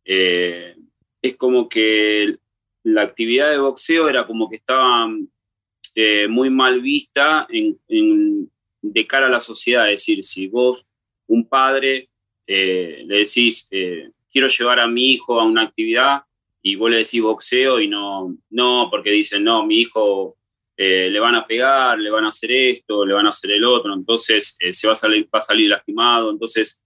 [0.04, 0.76] eh,
[1.22, 2.38] es como que
[2.84, 5.10] la actividad de boxeo era como que estaba
[5.96, 9.90] eh, muy mal vista de cara a la sociedad.
[9.90, 10.86] Es decir, si vos,
[11.28, 12.10] un padre,
[12.46, 13.70] eh, le decís,
[14.30, 16.24] quiero llevar a mi hijo a una actividad,
[16.62, 20.38] y vos le decís boxeo y no, no, porque dicen, no, mi hijo
[20.78, 23.64] eh, le van a pegar, le van a hacer esto, le van a hacer el
[23.64, 26.30] otro, entonces eh, se va a, salir, va a salir lastimado.
[26.30, 26.82] Entonces,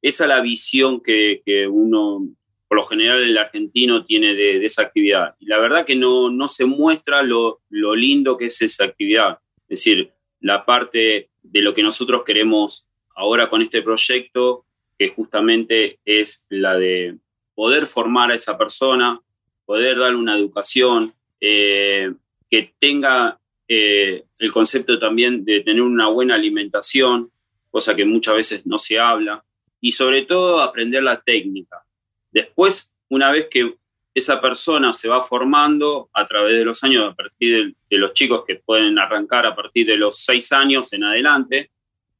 [0.00, 2.28] esa es la visión que, que uno,
[2.68, 5.34] por lo general, el argentino tiene de, esa actividad.
[5.38, 9.38] Y la verdad que no, no se muestra lo, lo lindo que es esa actividad.
[9.68, 14.64] Es decir, la parte de lo que nosotros queremos ahora con este proyecto,
[14.98, 17.18] que justamente es la de
[17.54, 19.20] poder formar a esa persona,
[19.64, 22.12] poder darle una educación, eh,
[22.50, 23.38] que tenga
[23.68, 27.30] eh, el concepto también de tener una buena alimentación,
[27.70, 29.44] cosa que muchas veces no se habla,
[29.80, 31.82] y sobre todo aprender la técnica.
[32.30, 33.74] Después, una vez que
[34.14, 38.44] esa persona se va formando a través de los años, a partir de, los chicos
[38.46, 41.70] que pueden arrancar a partir de los seis años en adelante,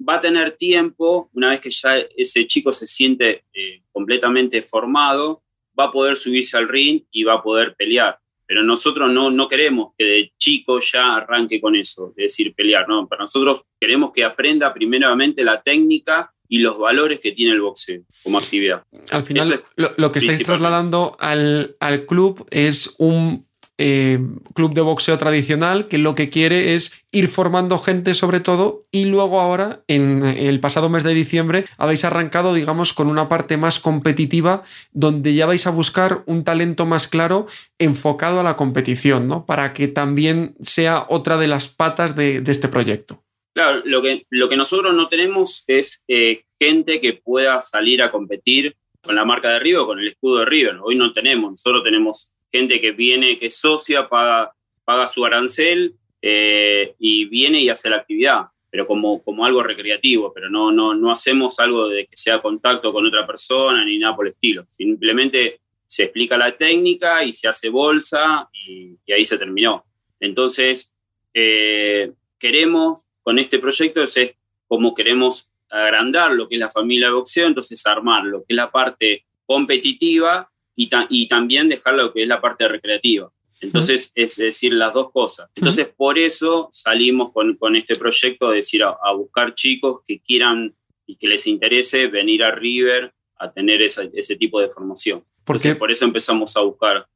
[0.08, 5.42] va a tener tiempo, una vez que ya ese chico se siente eh, completamente formado,
[5.78, 8.18] va a poder subirse al ring y va a poder pelear.
[8.46, 12.86] Pero nosotros no, no queremos que de chico ya arranque con eso, es decir, pelear,
[12.88, 13.06] ¿no?
[13.08, 18.02] Para nosotros queremos que aprenda primeramente la técnica y los valores que tiene el boxeo
[18.22, 18.82] como actividad.
[19.10, 23.46] Al final, lo, que estáis trasladando al, al club es un
[23.84, 24.20] eh,
[24.54, 29.06] club de boxeo tradicional que lo que quiere es ir formando gente sobre todo y
[29.06, 33.80] luego ahora en el pasado mes de diciembre habéis arrancado digamos con una parte más
[33.80, 39.46] competitiva donde ya vais a buscar un talento más claro enfocado a la competición, ¿no?
[39.46, 43.24] Para que también sea otra de las patas de, este proyecto.
[43.52, 48.12] Claro, lo que, lo que nosotros no tenemos es eh, gente que pueda salir a
[48.12, 50.76] competir con la marca de River, con el escudo de River.
[50.82, 54.52] Hoy no tenemos, nosotros tenemos gente que viene, que es socia, paga,
[54.84, 60.32] paga su arancel eh, y viene y hace la actividad, pero como, como algo recreativo,
[60.32, 64.14] pero no, no, no hacemos algo de que sea contacto con otra persona ni nada
[64.14, 64.66] por el estilo.
[64.68, 69.84] Simplemente se explica la técnica y se hace bolsa y, ahí se terminó.
[70.20, 70.94] Entonces,
[71.34, 74.34] eh, queremos, con este proyecto, es
[74.66, 78.56] como queremos agrandar lo que es la familia de boxeo, entonces armar lo que es
[78.56, 83.30] la parte competitiva y, también dejar lo que es la parte recreativa.
[83.60, 85.48] Entonces, es decir, las dos cosas.
[85.54, 90.74] Entonces, por eso salimos con, con este proyecto de decir a, buscar chicos que quieran
[91.06, 95.24] y que les interese venir a River a tener ese tipo de formación.
[95.44, 97.06] ¿Por, por eso empezamos a buscar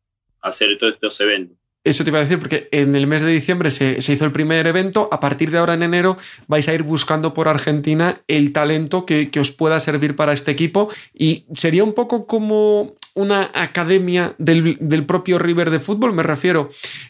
[0.46, 1.56] hacer todos estos eventos.
[1.84, 4.66] Eso te iba a decir, porque en el mes de diciembre se, hizo el primer
[4.66, 5.08] evento.
[5.12, 6.16] A partir de ahora, en enero,
[6.48, 10.90] vais a ir buscando por Argentina el talento que, os pueda servir para este equipo.
[11.14, 16.68] Y sería un poco como una academia del, propio River de fútbol, me refiero.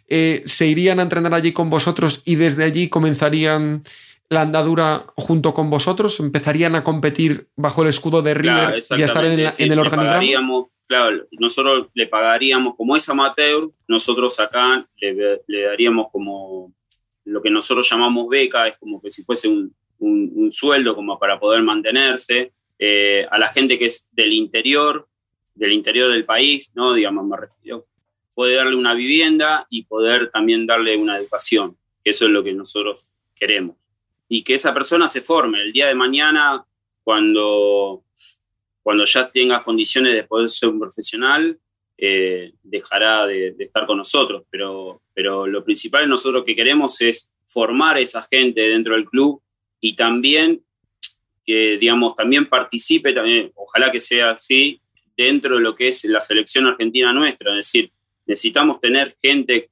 [0.08, 3.82] Eh, se irían a entrenar allí con vosotros y desde allí comenzarían
[4.28, 9.04] la andadura junto con vosotros, empezarían a competir bajo el escudo de River y a
[9.04, 16.06] estar en, el organigrama claro, nosotros le pagaríamos, como es amateur, nosotros acá le, daríamos
[16.10, 16.72] como
[17.24, 19.74] lo que nosotros llamamos beca, es como que si fuese un,
[20.50, 22.52] sueldo como para poder mantenerse.
[22.78, 25.08] Eh, a la gente que es del interior,
[25.56, 26.94] del interior del país, ¿no?
[26.94, 27.86] Digamos, me refiero,
[28.34, 32.52] puede darle una vivienda y poder también darle una educación, que eso es lo que
[32.52, 33.76] nosotros queremos.
[34.28, 36.64] Y que esa persona se forme el día de mañana
[37.02, 38.04] cuando
[38.86, 41.58] cuando ya tengas condiciones de poder ser un profesional,
[41.98, 44.44] eh, dejará de, estar con nosotros.
[44.48, 49.42] Pero, pero lo principal nosotros que queremos es formar a esa gente dentro del club
[49.80, 50.62] y también
[51.44, 54.80] que, digamos, también participe, también, ojalá que sea así,
[55.16, 57.50] dentro de lo que es la selección argentina nuestra.
[57.52, 57.90] Es decir,
[58.26, 59.70] necesitamos tener gente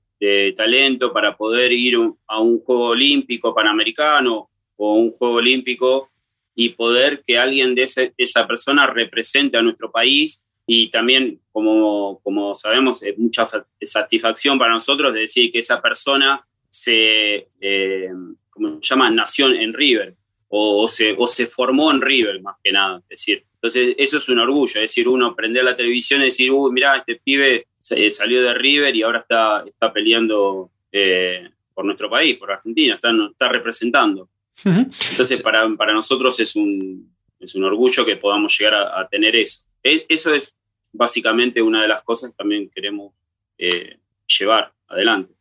[0.57, 6.11] talento para poder ir a un juego olímpico panamericano o un juego olímpico
[6.55, 12.55] y poder que alguien de esa persona represente a nuestro país y también, como, como
[12.55, 13.47] sabemos, es mucha
[13.83, 18.11] satisfacción para nosotros decir que esa persona se, eh,
[18.51, 20.15] como se llama, nació en River
[20.49, 22.99] o, se, o se formó en River, más que nada.
[23.09, 26.51] Es decir, entonces eso es un orgullo, es decir, uno prender la televisión y decir,
[26.51, 32.11] uy, mira, este pibe salió de River y ahora está, está peleando eh, por nuestro
[32.11, 34.29] país, por Argentina, está, está representando.
[34.63, 37.11] Entonces, para, para nosotros es un,
[37.41, 39.65] es un orgullo que podamos llegar a, tener eso.
[39.83, 40.55] E, eso es
[40.93, 43.15] básicamente una de las cosas que también queremos
[43.57, 43.97] eh,
[44.27, 45.33] llevar adelante.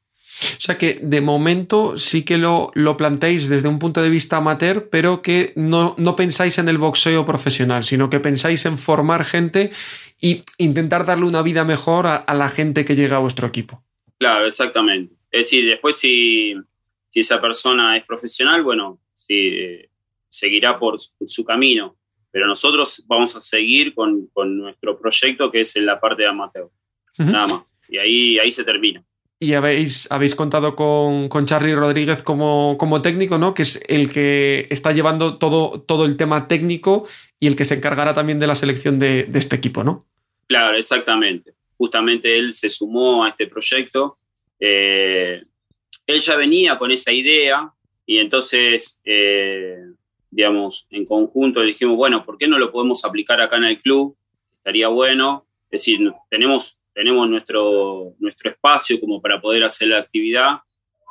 [0.41, 4.37] O sea que de momento sí que lo, lo planteáis desde un punto de vista
[4.37, 9.25] amateur, pero que no, no pensáis en el boxeo profesional, sino que pensáis en formar
[9.25, 9.71] gente
[10.21, 13.83] e intentar darle una vida mejor a, la gente que llega a vuestro equipo.
[14.17, 15.13] Claro, exactamente.
[15.31, 16.53] Es decir, después si,
[17.09, 19.51] si esa persona es profesional, bueno, sí,
[20.29, 21.95] seguirá por su, camino,
[22.31, 26.29] pero nosotros vamos a seguir con, con, nuestro proyecto que es en la parte de
[26.29, 26.69] amateur,
[27.17, 27.77] nada más.
[27.87, 29.03] Y ahí, ahí se termina
[29.43, 33.53] y habéis, habéis contado con, con Charlie Rodríguez como, como, técnico, ¿no?
[33.53, 37.07] Que es el que está llevando todo, todo el tema técnico
[37.39, 40.05] y el que se encargará también de la selección de, de, este equipo, ¿no?
[40.47, 41.53] Claro, exactamente.
[41.77, 44.15] Justamente él se sumó a este proyecto.
[44.59, 45.41] Eh,
[46.07, 47.69] él ya venía con esa idea
[48.05, 49.77] y entonces, eh,
[50.31, 54.15] digamos, en conjunto dijimos, bueno, ¿por qué no lo podemos aplicar acá en el club?
[54.57, 55.45] Estaría bueno.
[55.69, 60.57] Es decir, tenemos tenemos nuestro, nuestro espacio como para poder hacer la actividad.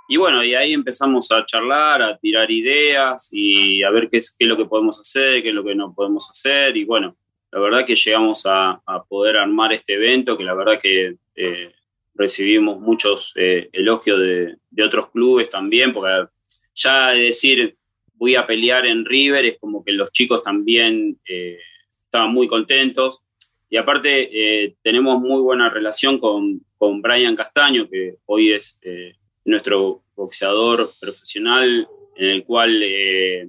[0.09, 4.35] Y bueno, y ahí empezamos a charlar, a tirar ideas y a ver qué es,
[4.37, 6.77] qué es lo que podemos hacer, qué es lo que no podemos hacer.
[6.77, 7.17] Y bueno,
[7.51, 11.73] la verdad que llegamos a, a poder armar este evento, que la verdad que eh,
[12.15, 16.29] recibimos muchos eh, elogios de, de, otros clubes también, porque
[16.75, 17.77] ya decir
[18.23, 21.59] voy a pelear en River es como que los chicos también eh,
[22.05, 23.25] estaban muy contentos.
[23.73, 29.15] Y aparte eh, tenemos muy buena relación con, con, Brian Castaño, que hoy es eh,
[29.47, 33.49] nuestro boxeador profesional, en el cual eh,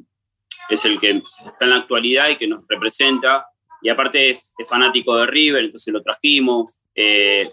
[0.69, 3.47] es el que está en la actualidad y que nos representa.
[3.81, 6.77] Y aparte es, fanático de River, entonces lo trajimos.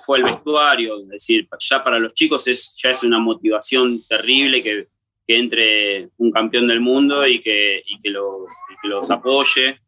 [0.07, 4.62] fue el vestuario, es decir, ya para los chicos es, ya es una motivación terrible
[4.62, 4.87] que,
[5.27, 9.81] que entre un campeón del mundo y que, y que, los, y que los apoye.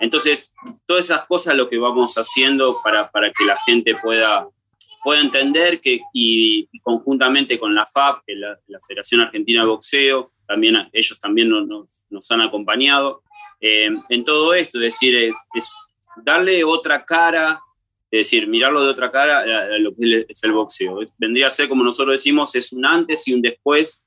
[0.00, 0.54] Entonces,
[0.86, 4.48] todas esas cosas lo que vamos haciendo para, para que la gente pueda,
[5.02, 10.32] pueda entender que, y, conjuntamente con la FAB, que la, la, Federación Argentina de Boxeo,
[10.46, 13.22] también, ellos también nos, nos han acompañado
[13.60, 15.74] eh, en todo esto, es decir, es,
[16.24, 17.60] darle otra cara,
[18.10, 21.00] es decir, mirarlo de otra cara a, lo que es el boxeo.
[21.18, 24.06] vendría a ser, como nosotros decimos, es un antes y un después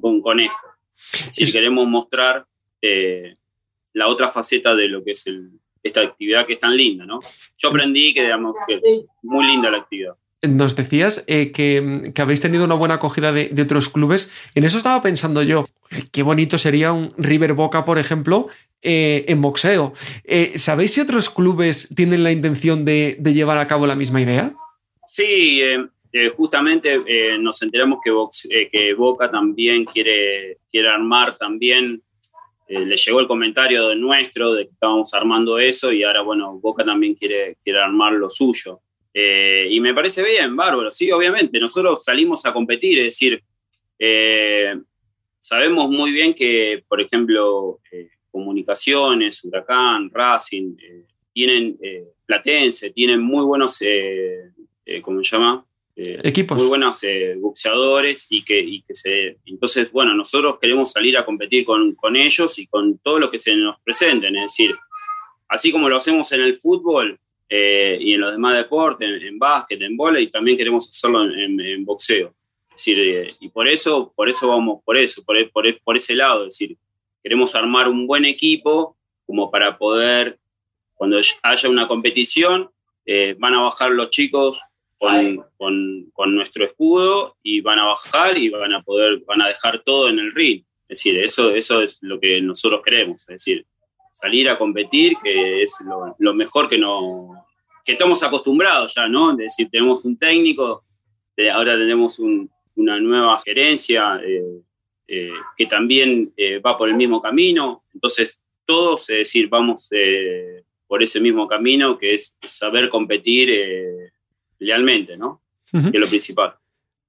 [0.00, 0.66] con, con esto.
[0.96, 2.46] Si queremos mostrar...
[2.80, 3.36] Eh,
[3.96, 5.24] la otra faceta de lo que es
[5.82, 7.18] esta actividad que es tan linda, ¿no?
[7.56, 8.82] Yo aprendí que, digamos, que es
[9.22, 10.14] muy linda la actividad.
[10.42, 14.30] Nos decías eh, que, habéis tenido una buena acogida de, otros clubes.
[14.54, 15.66] En eso estaba pensando yo.
[16.12, 18.48] Qué bonito sería un River Boca, por ejemplo,
[18.82, 19.94] eh, en boxeo.
[20.24, 24.52] Eh, ¿Sabéis si otros clubes tienen la intención de, llevar a cabo la misma idea?
[25.06, 25.62] Sí,
[26.36, 26.98] justamente
[27.38, 32.02] nos enteramos que, que Boca también quiere, quiere armar también
[32.68, 36.58] eh, le llegó el comentario de nuestro de que estábamos armando eso y ahora, bueno,
[36.58, 38.80] Boca también quiere, quiere armar lo suyo.
[39.14, 41.60] Eh, y me parece bien, bárbaro, sí, obviamente.
[41.60, 43.42] Nosotros salimos a competir, es decir,
[43.98, 44.74] eh,
[45.38, 47.80] sabemos muy bien que, por ejemplo,
[48.30, 50.76] Comunicaciones, Huracán, Racing,
[51.32, 51.78] tienen
[52.26, 53.78] Platense, tienen muy buenos,
[55.02, 55.64] ¿cómo se llama?
[55.98, 56.58] Eh, equipos.
[56.58, 59.38] Muy buenos eh, boxeadores y que, y que se...
[59.46, 63.38] Entonces, bueno, nosotros queremos salir a competir con, con ellos y con todo lo que
[63.38, 64.36] se nos presenten.
[64.36, 64.76] Es decir,
[65.48, 67.18] así como lo hacemos en el fútbol
[67.48, 72.34] eh, y en los demás deportes, en, básquet, en y también queremos hacerlo en, boxeo.
[72.68, 76.46] Es decir, y por eso, por eso vamos, por eso, por, por, por ese lado.
[76.46, 76.76] Es decir,
[77.22, 80.38] queremos armar un buen equipo como para poder,
[80.94, 82.68] cuando haya una competición,
[83.38, 84.60] van a bajar los chicos
[84.98, 89.80] con, con, nuestro escudo y van a bajar y van a poder, van a dejar
[89.80, 90.62] todo en el ring.
[90.88, 93.66] Es decir, eso, eso es lo que nosotros queremos, es decir,
[94.12, 95.84] salir a competir, que es
[96.18, 97.44] lo, mejor que no
[97.84, 99.30] que estamos acostumbrados ya, ¿no?
[99.32, 100.84] Es decir, tenemos un técnico,
[101.52, 104.62] ahora tenemos una nueva gerencia eh,
[105.06, 109.88] eh, que también eh, va por el mismo camino, entonces todos, es decir, vamos
[110.88, 113.50] por ese mismo camino, que es saber competir
[114.58, 115.42] lealmente, ¿no?
[115.70, 116.54] Que es lo principal.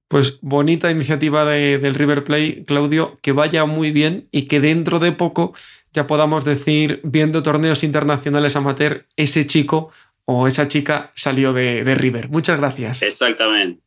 [0.08, 5.12] Pues bonita iniciativa del River Play, Claudio, que vaya muy bien y que dentro de
[5.12, 5.54] poco
[5.92, 9.90] ya podamos decir, viendo torneos internacionales amateur, ese chico
[10.24, 12.28] o esa chica salió de, River.
[12.28, 13.02] Muchas gracias.
[13.02, 13.82] Exactamente,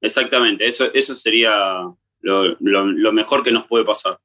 [0.00, 0.66] exactamente.
[0.66, 1.52] Eso, eso sería
[2.20, 4.18] lo, mejor que nos puede pasar.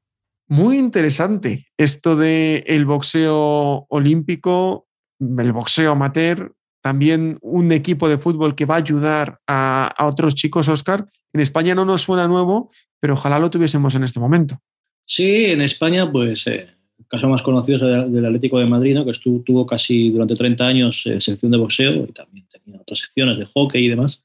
[0.48, 4.88] Muy interesante esto del el boxeo olímpico,
[5.20, 6.52] el boxeo amateur,
[6.82, 11.06] también un equipo de fútbol que va a ayudar a, otros chicos, Oscar.
[11.32, 12.70] En España no nos suena nuevo,
[13.00, 14.58] pero ojalá lo tuviésemos en este momento.
[15.06, 16.68] Sí, en España, pues eh,
[16.98, 20.66] el caso más conocido es del Atlético de Madrid, que estuvo, tuvo casi durante 30
[20.66, 24.22] años eh, sección de boxeo y también tenía otras secciones de hockey y demás.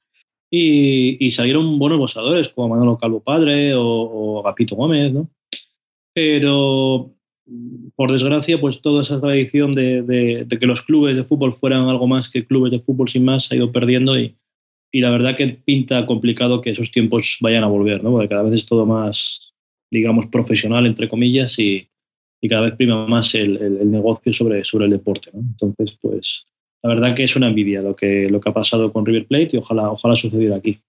[0.49, 5.28] Y, salieron buenos boxeadores como Manolo Calvo Padre o, o Agapito Gómez, ¿no?
[6.14, 7.14] Pero
[7.96, 12.30] por desgracia, pues toda esa tradición de, que los clubes de fútbol fueran algo más
[12.30, 14.36] que clubes de fútbol sin más ha ido perdiendo y,
[14.93, 18.12] la verdad que pinta complicado que esos tiempos vayan a volver, ¿no?
[18.12, 19.54] Porque cada vez es todo más,
[19.91, 21.89] digamos, profesional, entre comillas, y,
[22.48, 25.32] cada vez prima más el, negocio sobre, sobre el deporte.
[25.34, 26.46] Entonces, pues
[26.82, 29.50] la verdad que es una envidia lo que, lo que ha pasado con River Plate
[29.54, 30.80] y ojalá, ojalá sucediera aquí.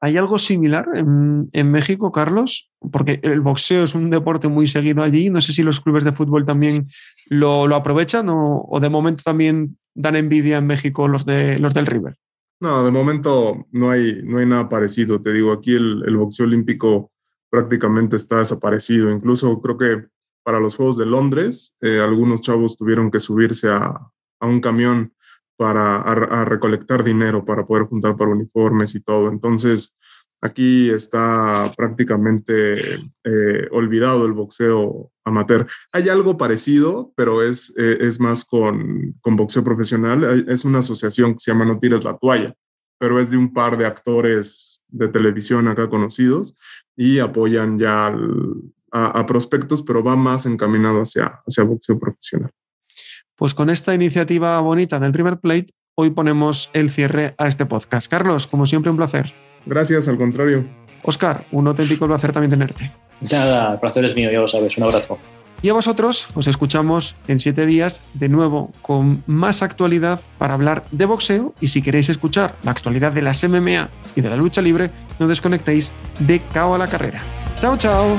[0.00, 2.70] ¿Hay algo similar en, México, Carlos?
[2.92, 5.28] Porque el boxeo es un deporte muy seguido allí.
[5.28, 6.86] No sé si los clubes de fútbol también
[7.28, 12.16] lo, aprovechan o, de momento también dan envidia en México los, de, los del River.
[12.60, 15.20] No, de momento no hay, no hay nada parecido.
[15.20, 17.10] Te digo, aquí el, boxeo olímpico
[17.50, 19.10] prácticamente está desaparecido.
[19.10, 20.06] Incluso creo que
[20.44, 23.98] para los Juegos de Londres, eh, algunos chavos tuvieron que subirse a,
[24.40, 25.12] a un camión
[25.58, 29.28] para recolectar dinero para poder juntar para uniformes y todo.
[29.28, 29.96] Entonces,
[30.40, 32.94] aquí está prácticamente
[33.24, 35.66] eh, olvidado el boxeo amateur.
[35.90, 40.46] Hay algo parecido, pero es, eh, es más con, con, boxeo profesional.
[40.48, 42.54] Es una asociación que se llama No Tires la Toalla,
[42.98, 46.54] pero es de un par de actores de televisión acá conocidos
[46.96, 48.14] y apoyan ya
[48.92, 52.52] a, a, prospectos, pero va más encaminado hacia, hacia boxeo profesional.
[53.38, 58.10] Pues con esta iniciativa bonita del River Plate, hoy ponemos el cierre a este podcast.
[58.10, 59.32] Carlos, como siempre, un placer.
[59.64, 60.68] Gracias, al contrario.
[61.04, 62.90] Oscar, un auténtico placer también tenerte.
[63.20, 64.76] Nada, el placer es mío, ya lo sabes.
[64.76, 65.18] Un abrazo.
[65.62, 70.82] Y a vosotros os escuchamos en siete días de nuevo con más actualidad para hablar
[70.90, 74.62] de boxeo y si queréis escuchar la actualidad de las MMA y de la lucha
[74.62, 77.22] libre, no desconectéis de Cao a la carrera.
[77.60, 78.18] Chao, chao.